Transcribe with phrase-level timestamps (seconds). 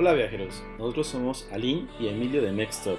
[0.00, 2.98] Hola viajeros, nosotros somos Aline y Emilio de Mextop.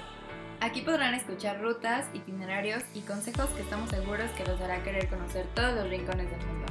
[0.60, 5.44] Aquí podrán escuchar rutas, itinerarios y consejos que estamos seguros que los hará querer conocer
[5.52, 6.66] todos los rincones del mundo.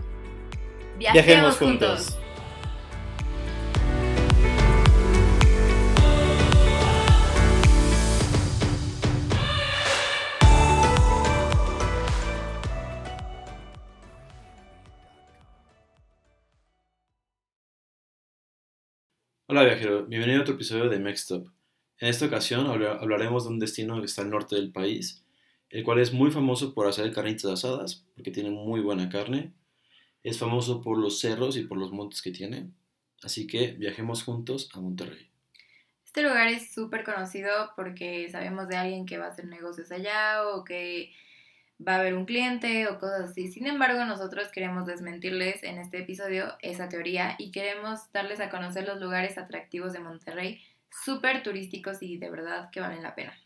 [0.97, 2.17] Viajemos juntos.
[19.51, 21.45] Hola viajero, bienvenido a otro episodio de Mextop.
[21.99, 25.25] En esta ocasión habla- hablaremos de un destino que está al norte del país,
[25.69, 29.51] el cual es muy famoso por hacer carnitas asadas, porque tiene muy buena carne.
[30.23, 32.71] Es famoso por los cerros y por los montes que tiene.
[33.23, 35.29] Así que viajemos juntos a Monterrey.
[36.05, 40.47] Este lugar es súper conocido porque sabemos de alguien que va a hacer negocios allá
[40.47, 41.11] o que
[41.87, 43.51] va a haber un cliente o cosas así.
[43.51, 48.87] Sin embargo, nosotros queremos desmentirles en este episodio esa teoría y queremos darles a conocer
[48.87, 53.37] los lugares atractivos de Monterrey, súper turísticos y de verdad que valen la pena.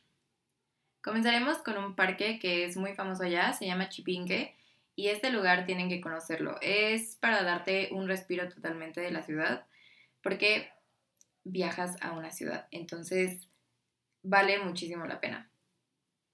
[1.02, 4.56] Comenzaremos con un parque que es muy famoso allá, se llama Chipinque
[4.96, 6.58] y este lugar tienen que conocerlo.
[6.62, 9.66] Es para darte un respiro totalmente de la ciudad
[10.22, 10.72] porque
[11.44, 13.48] viajas a una ciudad, entonces
[14.24, 15.48] vale muchísimo la pena.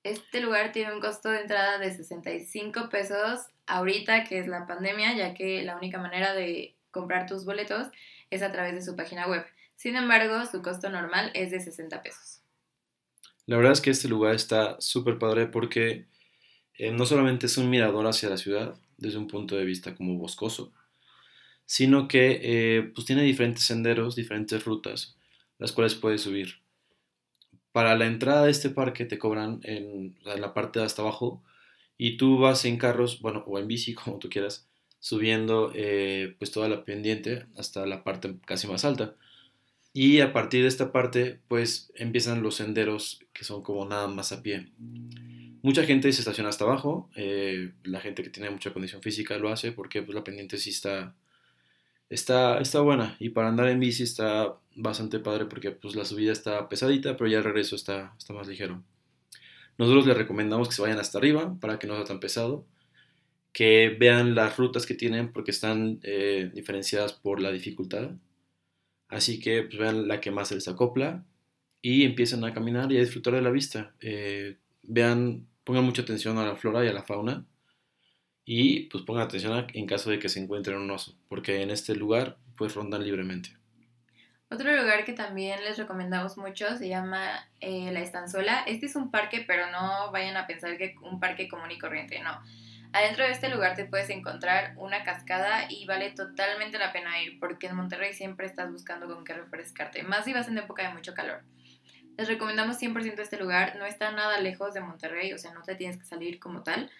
[0.03, 5.15] Este lugar tiene un costo de entrada de 65 pesos ahorita que es la pandemia,
[5.15, 7.87] ya que la única manera de comprar tus boletos
[8.29, 9.45] es a través de su página web.
[9.75, 12.41] Sin embargo, su costo normal es de 60 pesos.
[13.45, 16.05] La verdad es que este lugar está súper padre porque
[16.75, 20.17] eh, no solamente es un mirador hacia la ciudad, desde un punto de vista como
[20.17, 20.71] boscoso,
[21.65, 25.17] sino que eh, pues tiene diferentes senderos, diferentes rutas,
[25.57, 26.61] las cuales puedes subir.
[27.71, 31.43] Para la entrada de este parque te cobran en, la parte de hasta abajo
[31.97, 34.67] y tú vas en carros, bueno, o en bici, como tú quieras,
[34.99, 39.15] subiendo eh, pues toda la pendiente hasta la parte casi más alta.
[39.93, 44.31] Y a partir de esta parte, pues empiezan los senderos que son como nada más
[44.31, 44.71] a pie.
[45.63, 49.49] Mucha gente se estaciona hasta abajo, eh, la gente que tiene mucha condición física lo
[49.49, 51.13] hace porque pues, la pendiente sí está,
[52.11, 56.33] está, está buena y para andar en bici está bastante padre porque pues, la subida
[56.33, 58.83] está pesadita, pero ya el regreso está, está más ligero.
[59.77, 62.65] Nosotros les recomendamos que se vayan hasta arriba para que no sea tan pesado,
[63.53, 68.11] que vean las rutas que tienen porque están eh, diferenciadas por la dificultad.
[69.07, 71.25] Así que pues, vean la que más les acopla
[71.81, 73.95] y empiecen a caminar y a disfrutar de la vista.
[74.01, 77.45] Eh, vean, pongan mucha atención a la flora y a la fauna
[78.45, 81.69] y pues pongan atención a- en caso de que se encuentren un oso, porque en
[81.71, 83.57] este lugar pues rondan libremente.
[84.49, 88.63] Otro lugar que también les recomendamos mucho se llama eh, La Estanzuela.
[88.67, 92.19] Este es un parque, pero no vayan a pensar que un parque común y corriente,
[92.19, 92.41] no.
[92.91, 97.39] Adentro de este lugar te puedes encontrar una cascada y vale totalmente la pena ir
[97.39, 100.93] porque en Monterrey siempre estás buscando con qué refrescarte, más si vas en época de
[100.93, 101.43] mucho calor.
[102.17, 105.75] Les recomendamos 100% este lugar, no está nada lejos de Monterrey, o sea, no te
[105.75, 106.91] tienes que salir como tal.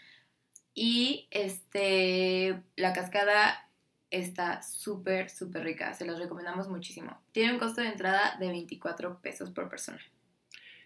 [0.74, 3.70] Y este, la cascada
[4.10, 7.18] está súper, súper rica, se los recomendamos muchísimo.
[7.32, 10.00] Tiene un costo de entrada de 24 pesos por persona.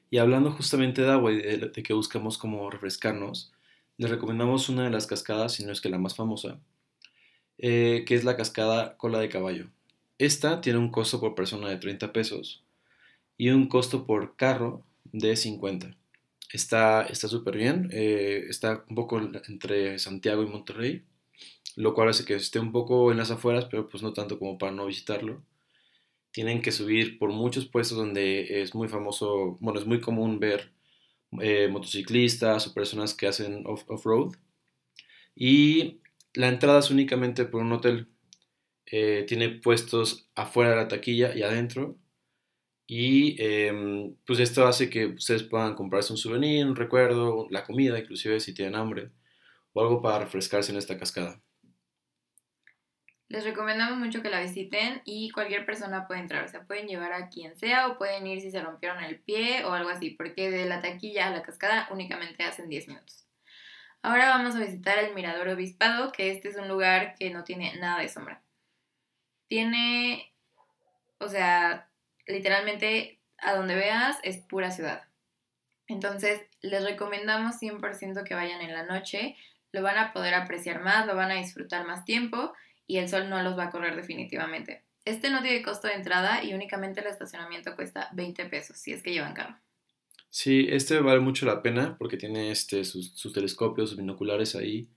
[0.10, 3.52] Y hablando justamente de agua y de, que buscamos como refrescarnos,
[3.98, 6.60] les recomendamos una de las cascadas, si no es que la más famosa,
[7.58, 9.68] eh, que es la cascada Cola de Caballo.
[10.18, 12.64] Esta tiene un costo por persona de 30 pesos
[13.38, 15.96] y un costo por carro de 50.
[16.52, 21.04] Está súper bien, eh, está un poco entre Santiago y Monterrey,
[21.78, 24.58] lo cual hace que esté un poco en las afueras, pero pues no tanto como
[24.58, 25.44] para no visitarlo.
[26.32, 30.74] Tienen que subir por muchos puestos donde es muy famoso, bueno, es muy común ver
[31.42, 34.34] eh, motociclistas o personas que hacen off- off-road.
[35.36, 36.02] y
[36.34, 38.10] la entrada es únicamente por un hotel.
[38.88, 41.98] Eh, tiene puestos afuera de la taquilla y adentro.
[42.88, 47.98] Y em, pues esto hace que ustedes puedan comprarse un souvenir, un recuerdo, la comida,
[47.98, 49.12] inclusive si tienen hambre,
[49.74, 51.42] o algo para refrescarse en esta cascada.
[53.28, 57.12] Les recomendamos mucho que la visiten y cualquier persona puede entrar, o sea, pueden llevar
[57.12, 60.52] a quien sea o pueden ir si se rompieron el pie o algo así, porque
[60.52, 63.28] de la taquilla a la cascada únicamente hacen 10 minutos.
[64.04, 67.76] Ahora vamos a visitar el Mirador Obispado, que este es un lugar que no tiene
[67.80, 68.44] nada de sombra.
[69.48, 70.32] Tiene,
[71.18, 71.90] o sea,
[72.28, 75.04] literalmente a donde veas es pura ciudad.
[75.88, 79.36] Entonces, les recomendamos 100% que vayan en la noche,
[79.72, 82.54] lo van a poder apreciar más, lo van a disfrutar más tiempo
[82.88, 84.84] y el sol no los va a correr definitivamente.
[85.04, 89.04] Este no tiene costo de entrada y únicamente el estacionamiento cuesta 20 pesos si es
[89.04, 89.56] que llevan carro.
[90.30, 94.90] Sí, este vale mucho la pena porque tiene este, sus, telescopios, sus binoculares ahí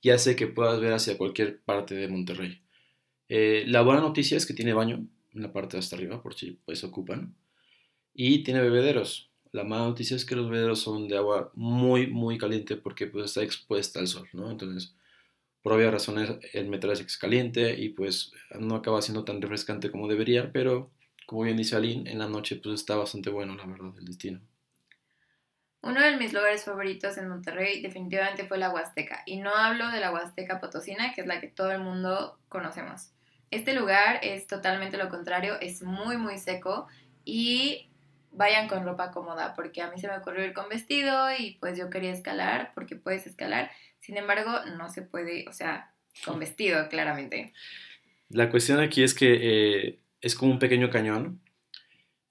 [0.00, 2.62] y hace que puedas ver hacia cualquier parte de Monterrey.
[3.28, 6.34] Eh, la buena noticia es que tiene baño, en la parte de hasta arriba, por
[6.34, 7.34] si pues ocupan.
[8.12, 9.30] Y tiene bebederos.
[9.52, 13.26] La mala noticia es que los bebederos son de agua muy, muy caliente porque pues
[13.26, 14.50] está expuesta al sol, ¿no?
[14.50, 14.94] Entonces,
[15.62, 20.08] por obvias razones, el metal es caliente y pues no acaba siendo tan refrescante como
[20.08, 20.90] debería, pero
[21.26, 24.40] como bien dice Aline, en la noche pues está bastante bueno, la verdad, el destino.
[25.80, 29.22] Uno de mis lugares favoritos en Monterrey definitivamente fue la Huasteca.
[29.26, 33.13] Y no hablo de la Huasteca Potosina, que es la que todo el mundo conocemos.
[33.54, 36.86] Este lugar es totalmente lo contrario, es muy muy seco
[37.24, 37.88] y
[38.32, 41.78] vayan con ropa cómoda, porque a mí se me ocurrió ir con vestido y pues
[41.78, 43.70] yo quería escalar, porque puedes escalar.
[44.00, 47.52] Sin embargo, no se puede, o sea, con vestido, claramente.
[48.28, 51.40] La cuestión aquí es que eh, es como un pequeño cañón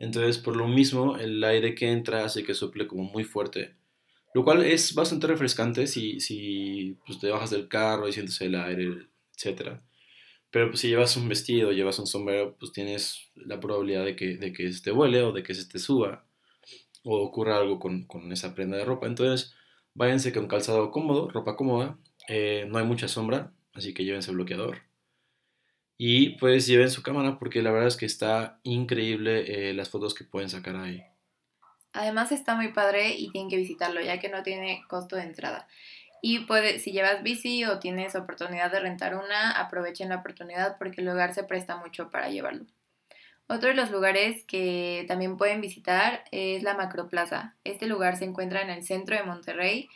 [0.03, 3.75] entonces, por lo mismo, el aire que entra hace que sople como muy fuerte.
[4.33, 8.55] Lo cual es bastante refrescante si, si pues, te bajas del carro y sientes el
[8.55, 9.79] aire, etc.
[10.53, 14.37] Pero pues, si llevas un vestido, llevas un sombrero, pues tienes la probabilidad de que,
[14.37, 16.27] de que se te vuele o de que se te suba
[17.03, 19.07] o ocurra algo con, con esa prenda de ropa.
[19.07, 19.55] Entonces,
[19.95, 21.97] váyanse con calzado cómodo, ropa cómoda.
[22.27, 24.83] Eh, no hay mucha sombra, así que llévense bloqueador.
[25.97, 30.13] Y pues lleven su cámara porque la verdad es que está increíble eh, las fotos
[30.13, 31.03] que pueden sacar ahí.
[31.93, 35.67] Además está muy padre y tienen que visitarlo ya que no tiene costo de entrada.
[36.25, 41.01] Y puede, si llevas bici o tienes oportunidad de rentar una, aprovechen la oportunidad porque
[41.01, 42.65] el lugar se presta mucho para llevarlo.
[43.47, 47.55] Otro de los lugares que también pueden visitar es la Macroplaza.
[47.65, 49.89] Este lugar se encuentra en el centro de Monterrey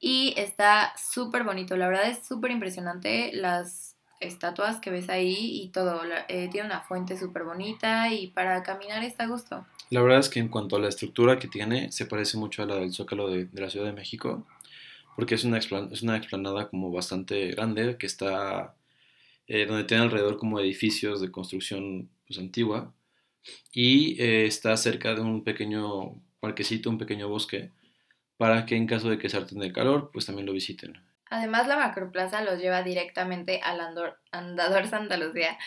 [0.00, 1.76] y está súper bonito.
[1.76, 6.00] La verdad es súper impresionante las estatuas que ves ahí y todo.
[6.28, 9.66] Eh, tiene una fuente súper bonita y para caminar está a gusto.
[9.90, 12.66] La verdad es que en cuanto a la estructura que tiene, se parece mucho a
[12.66, 14.44] la del Zócalo de, la Ciudad de México,
[15.16, 18.76] porque es una, es una explanada como bastante grande que está,
[19.48, 22.94] eh, donde tiene alrededor como edificios de construcción pues, antigua
[23.72, 27.72] y eh, está cerca de un pequeño parquecito, un pequeño bosque,
[28.36, 31.02] para que en caso de que se harten de calor, pues también lo visiten.
[31.30, 33.80] Además, la macroplaza los lleva directamente al
[34.30, 35.58] Andador Santa Lucía.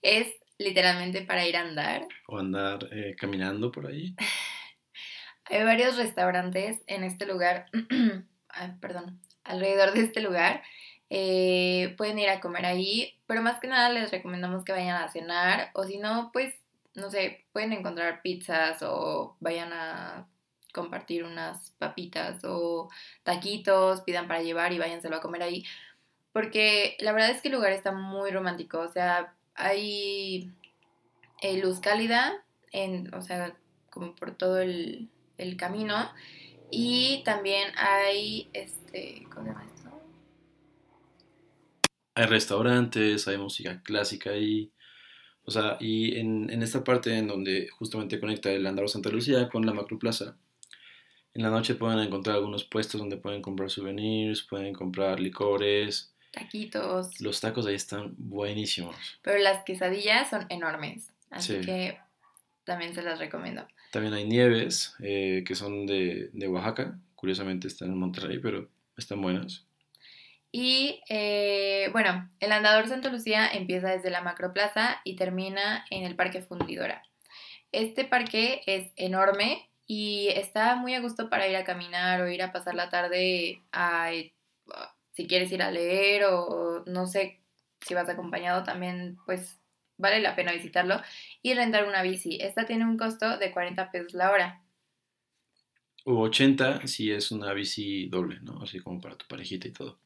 [0.00, 0.28] Es
[0.58, 2.06] literalmente para ir a andar.
[2.28, 4.14] O andar eh, caminando por ahí.
[5.44, 7.66] Hay varios restaurantes en este lugar,
[8.80, 10.62] perdón, alrededor de este lugar.
[11.10, 15.10] Eh, pueden ir a comer ahí, pero más que nada les recomendamos que vayan a
[15.10, 16.54] cenar o si no, pues,
[16.94, 20.26] no sé, pueden encontrar pizzas o vayan a
[20.72, 22.88] compartir unas papitas o
[23.22, 25.64] taquitos, pidan para llevar y váyanselo a comer ahí.
[26.32, 30.50] Porque la verdad es que el lugar está muy romántico, o sea, hay
[31.42, 33.54] eh, luz cálida, en, o sea,
[33.90, 36.10] como por todo el, el camino.
[36.74, 39.90] Y también hay, este, ¿cómo se llama esto?
[42.14, 44.72] Hay restaurantes, hay música clásica ahí.
[45.44, 49.50] O sea, y en, en esta parte en donde justamente conecta el Andaro Santa Lucía
[49.50, 50.38] con la Macro Plaza,
[51.34, 56.14] en la noche pueden encontrar algunos puestos donde pueden comprar souvenirs, pueden comprar licores.
[56.30, 57.20] Taquitos.
[57.20, 58.96] Los tacos ahí están buenísimos.
[59.20, 61.12] Pero las quesadillas son enormes.
[61.30, 61.98] Así que
[62.64, 63.66] también se las recomiendo.
[63.90, 66.98] También hay nieves eh, que son de, Oaxaca.
[67.14, 69.66] Curiosamente están en Monterrey, pero están buenas.
[70.50, 76.16] Y eh, bueno, el andador Santa Lucía empieza desde la Macroplaza y termina en el
[76.16, 77.02] Parque Fundidora.
[77.70, 82.42] Este parque es enorme, y está muy a gusto para ir a caminar o ir
[82.42, 84.10] a pasar la tarde a,
[85.12, 87.40] si quieres ir a leer o no sé
[87.80, 89.60] si vas acompañado también pues
[90.02, 91.00] vale la pena visitarlo
[91.40, 92.36] y rentar una bici.
[92.40, 94.62] Esta tiene un costo de 40 pesos la hora.
[96.04, 98.60] O 80 si es una bici doble, ¿no?
[98.62, 99.98] Así como para tu parejita y todo.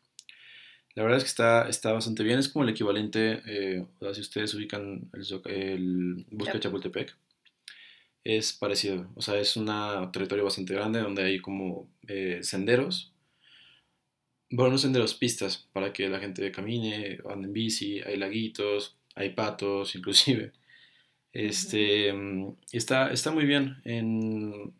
[0.95, 2.39] La verdad es que está, está bastante bien.
[2.39, 7.17] Es como el equivalente, eh, o sea, si ustedes ubican el, el Bosque Chapultepec,
[8.25, 9.11] es parecido.
[9.15, 9.67] O sea, es un
[10.13, 13.13] territorio bastante grande donde hay como eh, senderos.
[14.51, 19.31] Bueno, no senderos, pistas para que la gente camine, ande en bici, hay laguitos, hay
[19.31, 20.53] patos inclusive.
[21.33, 23.77] Este, mm, está, está muy bien.
[23.85, 24.73] En,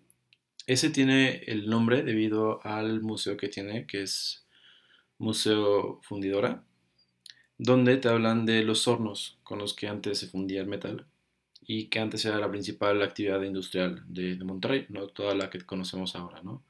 [0.67, 4.47] ese tiene el nombre debido al museo que tiene, que es
[5.19, 6.65] Museo Fundidora,
[7.59, 11.07] donde te hablan de los hornos con los que antes se fundía el metal
[11.61, 16.17] y que antes era la principal actividad industrial de, Monterrey, no toda la que conocemos
[16.17, 16.63] ahora, ¿no?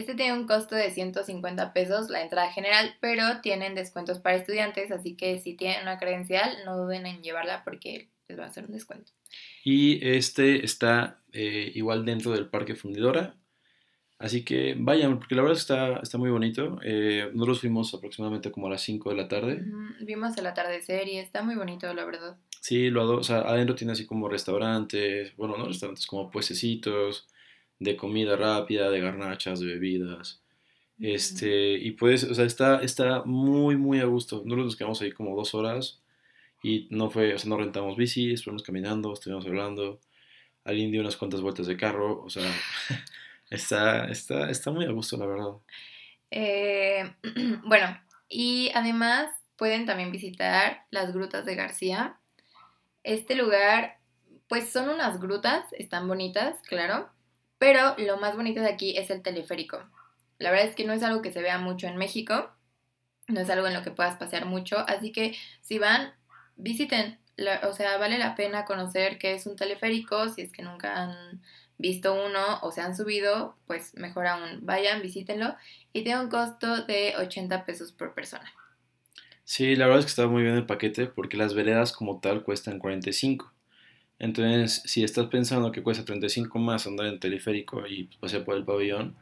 [0.00, 4.90] Este tiene un costo de 150 pesos la entrada general, pero tienen descuentos para estudiantes,
[4.90, 8.64] así que si tienen una credencial, no duden en llevarla porque les va a hacer
[8.64, 9.12] un descuento.
[9.62, 13.34] Y este está eh, igual dentro del Parque Fundidora.
[14.18, 16.78] Así que vayan, porque la verdad está, está muy bonito.
[16.82, 19.60] Eh, nosotros fuimos aproximadamente como a las 5 de la tarde.
[19.60, 22.38] Ujú, Vimos el atardecer y está muy bonito, la verdad.
[22.62, 23.18] Sí, lo adoro.
[23.18, 27.28] O sea, adentro tiene así como restaurantes, bueno, no restaurantes, como puestecitos
[27.80, 30.40] de comida rápida, de garnachas, de bebidas.
[31.00, 34.42] Este, y pues, o sea, está, está muy, muy a gusto.
[34.44, 36.02] Nosotros nos quedamos ahí como dos horas
[36.62, 39.98] y no fue, o sea, no rentamos bici, estuvimos caminando, estuvimos hablando.
[40.64, 42.44] Alguien dio unas cuantas vueltas de carro, o sea,
[43.50, 45.52] está, está, está muy a gusto, la verdad.
[46.30, 47.14] Eh,
[47.64, 52.18] bueno, y además pueden también visitar las grutas de García.
[53.04, 53.98] Este lugar,
[54.48, 57.08] pues son unas grutas, están bonitas, claro,
[57.60, 59.84] pero lo más bonito de aquí es el teleférico.
[60.38, 62.50] La verdad es que no es algo que se vea mucho en México,
[63.28, 66.14] no es algo en lo que puedas pasear mucho, así que si van,
[66.56, 67.18] visiten.
[67.68, 71.42] O sea, vale la pena conocer qué es un teleférico, si es que nunca han
[71.76, 75.54] visto uno o se han subido, pues mejor aún, vayan, visítenlo
[75.92, 78.50] y tiene un costo de 80 pesos por persona.
[79.44, 82.42] Sí, la verdad es que está muy bien el paquete porque las veredas como tal
[82.42, 83.52] cuestan 45.
[84.20, 88.64] Entonces, si estás pensando que cuesta 35 más andar en teleférico y pasear por el
[88.64, 89.16] pabellón,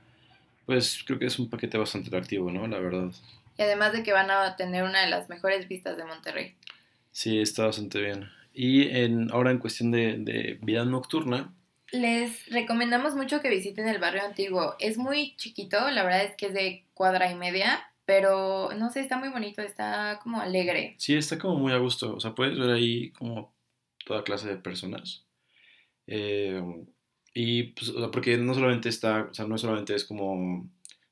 [0.66, 2.66] pues creo que es un paquete bastante atractivo, ¿no?
[2.66, 3.10] La verdad.
[3.58, 6.56] Y además de que van a tener una de las mejores vistas de Monterrey.
[7.12, 8.28] Sí, está bastante bien.
[8.52, 11.54] Y en, ahora en cuestión de, de vida nocturna,
[11.92, 14.74] Les recomendamos mucho que visiten el barrio antiguo.
[14.78, 19.00] Es muy chiquito, la verdad es que es de cuadra y media, pero no sé,
[19.00, 20.96] está muy bonito, está como alegre.
[20.98, 22.14] sí, está como muy a gusto.
[22.16, 23.54] O sea, puedes ver ahí como
[24.08, 25.26] toda clase de personas.
[26.08, 26.62] Eh,
[27.34, 30.68] y pues, porque no solamente está, o sea, no solamente es como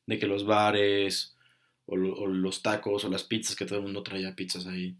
[0.07, 1.37] de que los bares
[1.87, 4.97] o, lo- o los tacos o las pizzas, que todo el mundo traía pizzas ahí,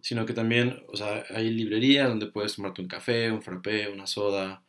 [0.00, 4.06] sino que también, o sea, hay librerías donde puedes tomarte un café, un frappé, una
[4.06, 4.64] soda.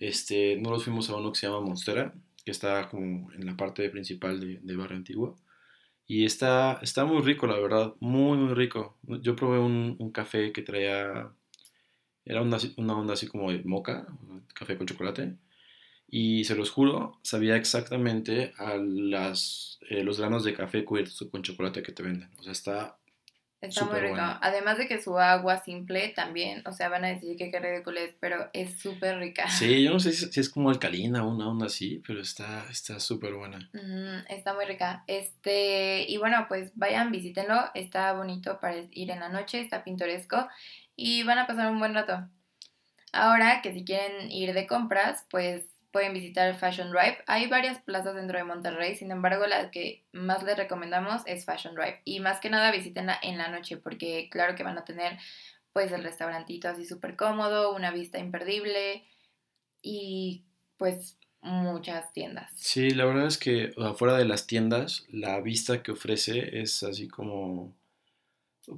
[0.00, 2.14] Este, nosotros fuimos a uno que se llama Monstera,
[2.44, 5.38] que está como en la parte principal de, Barrio Antiguo.
[6.06, 8.98] Y está, está muy rico, la verdad, muy, muy rico.
[9.22, 11.32] Yo probé un café que traía,
[12.24, 14.06] era una, una onda así como de moca,
[14.54, 15.36] café con chocolate.
[16.12, 21.42] Y se los juro, sabía exactamente a las, eh, los granos de café cubiertos con
[21.42, 22.30] chocolate que te venden.
[22.38, 23.00] O sea, está
[23.60, 24.14] Está muy Súper rico.
[24.14, 24.38] bueno.
[24.40, 28.00] Además de que su agua simple también, o sea, van a decir que qué ridículo
[28.00, 29.48] es, pero es súper rica.
[29.50, 32.98] Sí, yo no sé si, es como alcalina o una onda así, pero está está
[32.98, 33.58] súper buena.
[33.74, 35.04] Mm, está muy rica.
[35.06, 37.66] Este, y bueno, pues vayan, visítenlo.
[37.74, 40.48] Está bonito para ir en la noche, está pintoresco
[41.00, 42.28] y van a pasar un buen rato.
[43.12, 47.24] Ahora que si quieren ir de compras, pues pueden visitar Fashion Drive.
[47.26, 51.74] Hay varias plazas dentro de Monterrey, sin embargo, la que más les recomendamos es Fashion
[51.74, 52.02] Drive.
[52.04, 55.16] Y más que nada visítenla en la noche, porque claro que van a tener
[55.72, 59.04] pues el restaurantito así súper cómodo, una vista imperdible
[59.80, 60.44] y
[60.76, 62.52] pues muchas tiendas.
[62.56, 66.60] Sí, la verdad es que o sea, fuera de las tiendas, la vista que ofrece
[66.60, 67.74] es así como,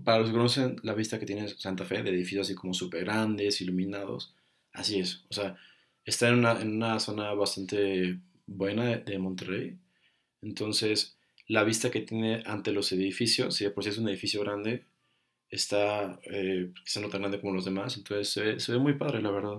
[0.05, 3.05] para los que conocen la vista que tiene Santa Fe, de edificios así como súper
[3.05, 4.35] grandes, iluminados,
[4.73, 5.25] así es.
[5.31, 5.57] O sea,
[6.05, 9.79] está en una, en una zona bastante buena de, Monterrey.
[10.43, 11.17] Entonces,
[11.49, 14.85] la vista que tiene ante los edificios, si de por sí es un edificio grande,
[15.51, 19.23] está eh, no tan grande como los demás, entonces se ve, se ve muy padre,
[19.23, 19.59] la verdad.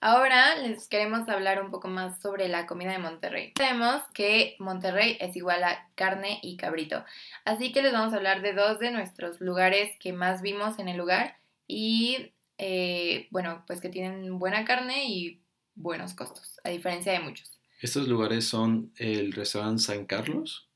[0.00, 3.52] Ahora les queremos hablar un poco más sobre la comida de Monterrey.
[3.56, 7.04] Sabemos que Monterrey es igual a carne y cabrito,
[7.44, 10.88] así que les vamos a hablar de dos de nuestros lugares que más vimos en
[10.88, 15.40] el lugar y eh, bueno, pues que tienen buena carne y
[15.74, 17.58] buenos costos, a diferencia de muchos.
[17.80, 20.68] Estos lugares son el restaurante San Carlos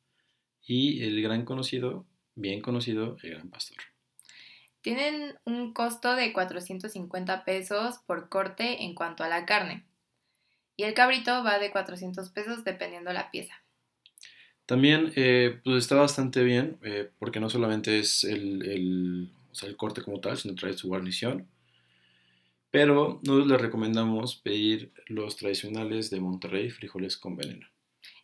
[0.62, 3.89] y el gran conocido, bien conocido, el Gran Pastor.
[4.82, 9.84] Tienen un costo de 450 pesos por corte en cuanto a la carne.
[10.76, 13.54] Y el cabrito va de 400 pesos dependiendo la pieza.
[14.64, 20.20] También eh, pues está bastante bien eh, porque no solamente es el, el, corte como
[20.20, 21.48] tal, sino trae su guarnición.
[22.70, 27.66] Pero nosotros les recomendamos pedir los tradicionales de Monterrey, frijoles con veneno.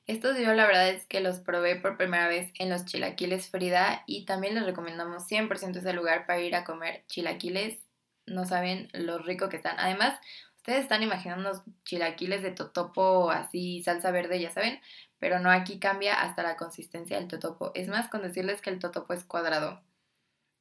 [0.07, 4.05] Estos yo la verdad es que los probé por primera vez en los chilaquiles Frida
[4.07, 7.81] y también les recomendamos 100% ese lugar para ir a comer chilaquiles.
[8.25, 9.77] No saben lo rico que están.
[9.79, 10.19] Además,
[10.57, 14.81] ustedes están imaginando chilaquiles de totopo así, salsa verde, ya saben,
[15.19, 17.73] pero no aquí cambia hasta la consistencia del totopo.
[17.75, 19.81] Es más, con decirles que el totopo es cuadrado.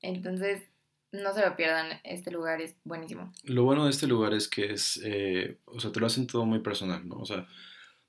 [0.01, 0.63] Entonces,
[1.11, 3.31] no se lo pierdan, este lugar es buenísimo.
[3.43, 6.45] Lo bueno de este lugar es que es, eh, o sea, te lo hacen todo
[6.45, 7.17] muy personal, ¿no?
[7.17, 7.47] O sea,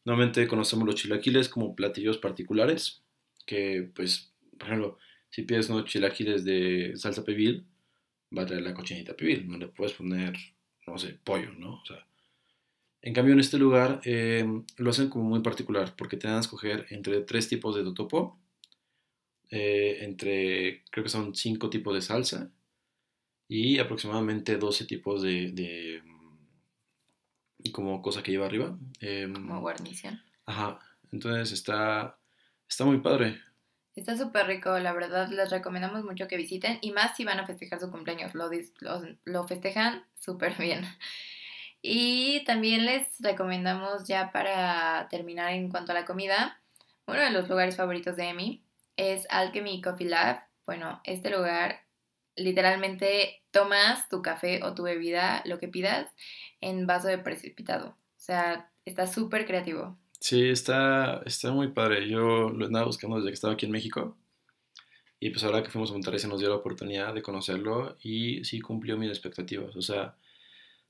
[0.06, 3.02] normalmente conocemos los chilaquiles como platillos particulares,
[3.44, 4.98] que pues, por ejemplo,
[5.30, 7.66] si pides unos chilaquiles de salsa pibil,
[8.36, 10.34] va a traer la cochinita pibil, no le puedes poner,
[10.86, 11.74] no sé, pollo, ¿no?
[11.82, 12.06] O sea,
[13.02, 14.44] En cambio, en este lugar eh,
[14.78, 18.38] lo hacen como muy particular, porque te dan a escoger entre tres tipos de totopo,
[19.50, 22.50] eh, entre, creo que son cinco tipos de salsa,
[23.48, 26.02] y aproximadamente 12 tipos de, de
[27.72, 28.76] como cosa que lleva arriba.
[29.00, 30.22] em, Como guarnición.
[30.46, 30.78] Ajá,
[31.12, 32.18] entonces está,
[32.68, 33.40] está muy padre.
[33.94, 37.46] Está súper rico, la verdad, les recomendamos mucho que visiten y más si van a
[37.46, 40.84] festejar su cumpleaños, lo, lo, lo festejan súper bien.
[41.88, 46.60] Y también les recomendamos ya para terminar en cuanto a la comida,
[47.06, 48.64] uno de los lugares favoritos de Emi
[48.96, 50.40] es Alchemy Coffee Lab.
[50.64, 51.85] Bueno, este lugar
[52.36, 56.10] literalmente tomas tu café o tu bebida, lo que pidas,
[56.60, 57.88] en vaso de precipitado.
[57.90, 59.96] O sea, está súper creativo.
[60.20, 62.08] Sí, está, está muy padre.
[62.08, 64.16] Yo lo andaba buscando desde que estaba aquí en México.
[65.18, 68.44] Y pues ahora que fuimos a Monterrey se nos dio la oportunidad de conocerlo y
[68.44, 69.74] sí cumplió mis expectativas.
[69.76, 70.14] O sea,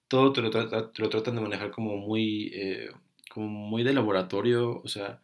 [0.09, 2.91] todo te lo, trata- tratan de manejar como muy, eh,
[3.31, 4.81] como muy de laboratorio.
[4.85, 5.21] O sea,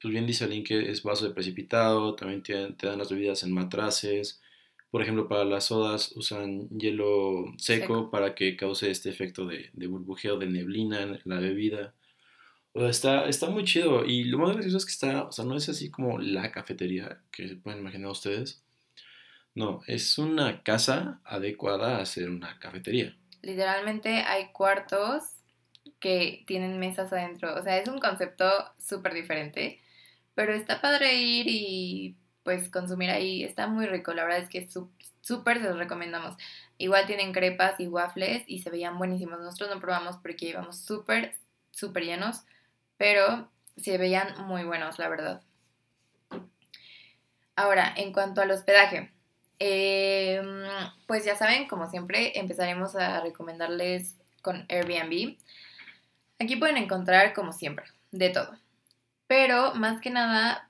[0.00, 3.42] pues bien dice Aline que es vaso de precipitado, también te, te dan las bebidas
[3.44, 4.42] en matraces.
[4.96, 8.10] Por ejemplo, para las sodas usan hielo seco, Seco.
[8.10, 11.92] para que cause este efecto de, de burbujeo, de neblina en la bebida.
[12.72, 14.06] O sea, está, está muy chido.
[14.06, 17.20] Y lo más gracioso es que está, o sea, no es así como la cafetería
[17.30, 18.64] que se pueden imaginar ustedes.
[19.54, 23.14] No, es una casa adecuada a ser una cafetería.
[23.42, 25.24] Literalmente hay cuartos
[26.00, 27.54] que tienen mesas adentro.
[27.54, 28.46] O sea, es un concepto
[28.78, 29.78] súper diferente.
[30.34, 33.42] Pero está padre ir y pues consumir ahí.
[33.44, 34.14] Está muy rico.
[34.14, 34.68] La verdad es que
[35.20, 36.36] súper se los recomendamos.
[36.78, 39.40] Igual tienen crepas y waffles y se veían buenísimos.
[39.40, 41.34] Nosotros no probamos porque íbamos súper,
[41.72, 42.44] súper llenos.
[42.96, 45.42] Pero se veían muy buenos, la verdad.
[47.56, 49.12] Ahora, en cuanto al hospedaje.
[49.58, 50.40] eh,
[51.06, 55.36] pues ya saben, como siempre, empezaremos a recomendarles con Airbnb.
[56.38, 58.56] Aquí pueden encontrar, como siempre, de todo.
[59.26, 60.65] Pero más que nada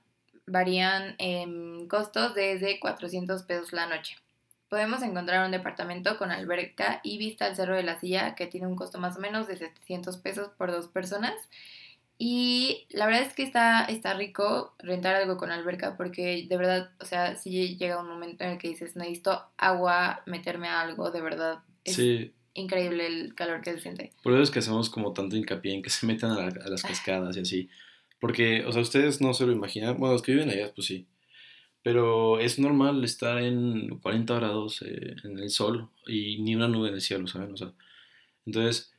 [0.47, 4.15] varían en costos desde 400 pesos la noche.
[4.69, 8.67] Podemos encontrar un departamento con alberca y vista al Cerro de la Silla que tiene
[8.67, 11.33] un costo más o menos de 700 pesos por dos personas.
[12.19, 16.89] Y la verdad es que está, está rico rentar algo con alberca porque de verdad,
[16.99, 21.11] o sea, si llega un momento en el que dices, necesito agua, meterme a algo,
[21.11, 24.13] de verdad, es Sí, increíble el calor que se siente.
[24.23, 26.69] por eso es que hacemos como tanto hincapié en que se metan a, la- a
[26.69, 27.69] las cascadas y así.
[28.19, 29.97] Porque, o sea, ustedes no se lo imaginan.
[29.97, 31.07] Bueno, los que viven allá, pues sí.
[31.83, 36.89] Pero es normal estar en 40 grados eh, en el sol y ni una nube
[36.89, 37.53] en el cielo, ¿saben?
[37.53, 37.73] O sea,
[38.45, 38.93] entonces,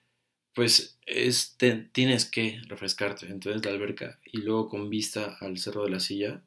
[0.54, 1.56] pues es,
[1.92, 3.26] tienes que refrescarte.
[3.26, 6.42] Entonces la alberca y luego con vista al Cerro de la Silla,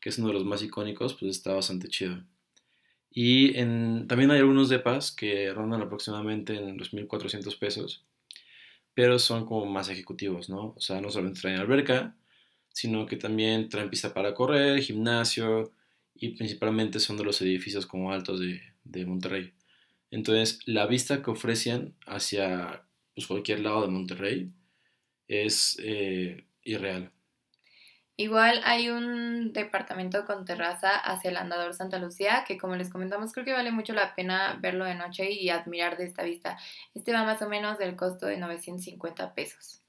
[0.00, 2.24] que es uno de los más icónicos, pues está bastante chido.
[3.10, 8.04] Y también hay algunos depas que rondan aproximadamente en los 1.400 pesos,
[8.94, 10.74] pero son como más ejecutivos, ¿no?
[10.76, 12.16] O sea, no solamente traen alberca,
[12.70, 15.72] sino que también traen pista para correr, gimnasio,
[16.14, 19.52] y principalmente son de los edificios como altos de, de Monterrey.
[20.10, 24.52] Entonces, la vista que ofrecen hacia pues, cualquier lado de Monterrey
[25.28, 27.12] es eh, irreal.
[28.16, 33.32] Igual hay un departamento con terraza hacia el Andador Santa Lucía, que como les comentamos,
[33.32, 36.58] creo que vale mucho la pena verlo de noche y admirar de esta vista.
[36.94, 39.82] Este va más o menos del costo de 950 pesos.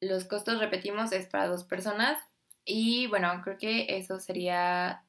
[0.00, 2.18] Los costos, repetimos, es para dos personas.
[2.64, 5.04] Y bueno, creo que eso sería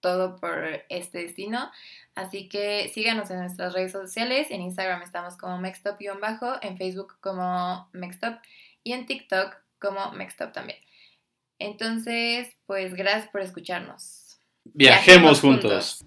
[0.00, 1.70] todo por este destino.
[2.14, 4.48] Así que síganos en nuestras redes sociales.
[4.50, 8.38] En Instagram estamos como Mextop-bajo, en Facebook como Mextop
[8.84, 10.78] y en TikTok como Mextop también.
[11.62, 14.38] Entonces, pues gracias por escucharnos.
[14.64, 16.04] Viajemos juntos.